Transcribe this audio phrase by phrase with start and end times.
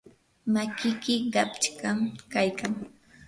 [0.53, 1.99] makiki qachqam
[2.31, 2.73] kaykan.